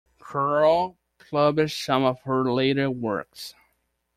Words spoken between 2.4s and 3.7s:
later works.